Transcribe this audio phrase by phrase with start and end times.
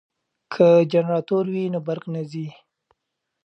[0.53, 2.47] که جنراتور وي نو برق نه ځي.